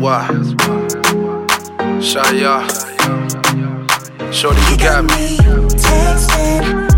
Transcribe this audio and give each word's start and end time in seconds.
why. 0.00 0.26
Shaya. 2.00 2.64
Shorty, 4.32 4.60
you 4.70 4.78
got 4.78 5.04
me. 5.04 6.89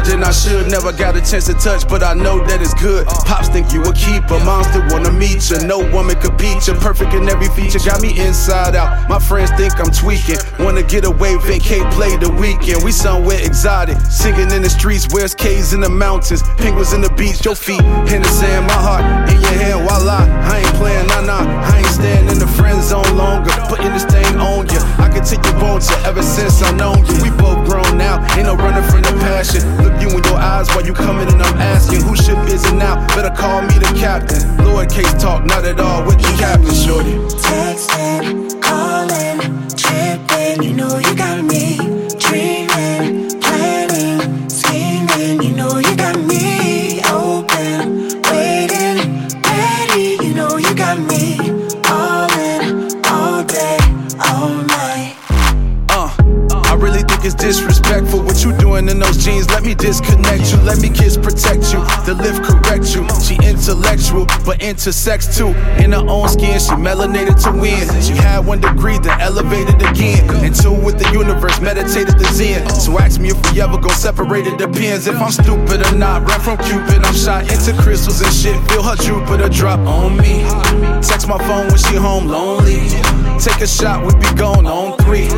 Than 0.00 0.22
I 0.24 0.32
should. 0.32 0.70
Never 0.70 0.92
got 0.92 1.16
a 1.16 1.20
chance 1.20 1.46
to 1.46 1.54
touch, 1.54 1.88
but 1.88 2.02
I 2.02 2.14
know 2.14 2.44
that 2.46 2.60
it's 2.60 2.74
good. 2.74 3.06
Pops 3.06 3.48
think 3.48 3.72
you 3.72 3.82
a 3.82 3.92
keeper, 3.92 4.38
moms 4.44 4.66
still 4.68 4.84
wanna 4.88 5.12
meet 5.12 5.50
you. 5.50 5.58
No 5.66 5.78
woman 5.92 6.16
could 6.20 6.36
beat 6.36 6.66
you. 6.66 6.74
Perfect 6.74 7.14
in 7.14 7.28
every 7.28 7.48
feature, 7.48 7.78
got 7.78 8.00
me 8.00 8.18
inside 8.18 8.74
out. 8.76 9.08
My 9.08 9.18
friends 9.18 9.50
think 9.52 9.78
I'm 9.78 9.90
tweaking. 9.90 10.38
Wanna 10.58 10.82
get 10.82 11.04
away, 11.04 11.36
vacate, 11.36 11.84
play 11.92 12.16
the 12.16 12.30
weekend. 12.30 12.84
We 12.84 12.92
somewhere 12.92 13.40
exotic, 13.40 13.96
singing 14.10 14.50
in 14.50 14.62
the 14.62 14.70
streets. 14.70 15.06
Where's 15.10 15.34
caves 15.34 15.72
in 15.72 15.80
the 15.80 15.90
mountains? 15.90 16.42
Penguins 16.58 16.92
in 16.92 17.00
the 17.00 17.10
beach, 17.10 17.44
your 17.44 17.54
feet 17.56 17.84
in 18.12 18.22
the 18.22 18.28
sand, 18.28 18.66
my 18.66 18.78
heart 18.86 19.04
in 19.30 19.40
your 19.40 19.56
hand. 19.62 19.80
Voila, 19.80 20.24
I 20.50 20.58
ain't 20.58 20.74
playing, 20.76 21.06
nah 21.08 21.20
nah. 21.22 21.39
While 30.80 30.86
you 30.86 30.94
coming 30.94 31.28
and 31.30 31.42
I'm 31.42 31.58
asking 31.58 32.00
who 32.02 32.16
ship 32.16 32.38
is 32.48 32.64
it 32.64 32.74
now? 32.74 33.06
Better 33.08 33.34
call 33.34 33.60
me 33.62 33.74
the 33.74 33.92
captain. 33.98 34.64
Lord 34.64 34.90
case 34.90 35.12
talk, 35.22 35.44
not 35.44 35.64
at 35.64 35.78
all 35.78 36.04
with 36.06 36.18
the 36.18 36.34
captain, 36.38 36.74
shorty. 36.74 37.16
Texting, 37.44 38.62
calling, 38.62 39.40
tripping. 39.76 40.62
You 40.62 40.74
know 40.74 40.96
you 40.96 41.14
got 41.14 41.44
me. 41.44 41.76
Dreaming, 42.18 43.40
planning, 43.40 44.48
scheming. 44.48 45.42
You 45.42 45.52
know 45.54 45.76
you 45.76 45.94
got 45.96 46.18
me. 46.18 47.02
Open, 47.10 48.22
waiting, 48.30 49.28
ready. 49.44 50.16
You 50.24 50.32
know 50.34 50.56
you 50.56 50.74
got 50.74 50.98
me. 50.98 51.36
All 51.90 52.32
in, 52.32 53.04
all 53.06 53.44
day, 53.44 53.78
all 54.18 54.54
night. 54.54 54.79
I 57.30 57.32
really 57.32 57.42
think 57.42 57.52
it's 57.52 57.60
disrespectful 57.60 58.22
what 58.22 58.44
you 58.44 58.56
doing 58.58 58.88
in 58.88 58.98
those 58.98 59.16
jeans. 59.16 59.48
Let 59.50 59.62
me 59.62 59.74
disconnect 59.74 60.52
you, 60.52 60.58
let 60.62 60.80
me 60.80 60.88
kiss 60.88 61.16
protect 61.16 61.72
you, 61.72 61.80
the 62.04 62.14
lift 62.14 62.42
correct 62.42 62.94
you. 62.94 63.06
She 63.22 63.36
intellectual, 63.46 64.26
but 64.44 64.58
intersex 64.60 65.36
too. 65.36 65.54
In 65.82 65.92
her 65.92 66.04
own 66.08 66.28
skin, 66.28 66.58
she 66.58 66.74
melanated 66.74 67.40
to 67.44 67.52
win. 67.52 67.86
She 68.02 68.14
had 68.14 68.46
one 68.46 68.60
degree, 68.60 68.98
then 68.98 69.20
elevated 69.20 69.80
again. 69.82 70.28
And 70.44 70.54
two 70.54 70.72
with 70.72 70.98
the 70.98 71.10
universe, 71.12 71.60
meditated 71.60 72.18
the 72.18 72.26
Zen. 72.32 72.68
So 72.70 72.98
ask 72.98 73.20
me 73.20 73.30
if 73.30 73.38
we 73.52 73.60
ever 73.60 73.78
gon' 73.78 73.94
separate, 73.94 74.46
it 74.46 74.58
depends 74.58 75.06
if 75.06 75.16
I'm 75.16 75.30
stupid 75.30 75.86
or 75.86 75.96
not. 75.96 76.28
Ran 76.28 76.40
from 76.40 76.58
Cupid, 76.58 77.04
I'm 77.04 77.14
shot 77.14 77.50
into 77.50 77.72
crystals 77.82 78.20
and 78.20 78.32
shit. 78.32 78.56
Feel 78.70 78.82
her 78.82 78.96
Jupiter 78.96 79.48
drop 79.48 79.80
on 79.80 80.16
me. 80.16 80.42
Text 81.02 81.28
my 81.28 81.38
phone 81.46 81.68
when 81.68 81.78
she 81.78 81.96
home 81.96 82.26
lonely. 82.26 82.88
Take 83.38 83.60
a 83.62 83.66
shot, 83.66 84.04
we 84.04 84.12
be 84.18 84.32
gone 84.34 84.66
on 84.66 84.96
three. 84.98 85.28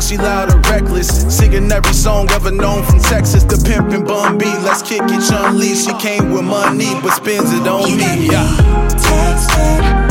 Now 0.00 0.06
she 0.06 0.16
loud 0.16 0.50
and 0.50 0.66
reckless, 0.66 1.08
singing 1.28 1.70
every 1.70 1.92
song 1.92 2.30
ever 2.30 2.50
known 2.50 2.82
from 2.84 3.00
Texas. 3.00 3.44
The 3.44 3.56
pimpin' 3.56 4.08
Bun 4.08 4.38
B, 4.38 4.46
let's 4.46 4.80
kick 4.80 5.02
it, 5.02 5.28
Chun 5.28 5.58
Li. 5.58 5.74
She 5.74 5.92
came 5.98 6.30
with 6.30 6.44
money, 6.44 6.94
but 7.02 7.10
spends 7.10 7.52
it 7.52 7.68
on 7.68 7.98
me. 7.98 8.28
Yeah. 8.28 10.09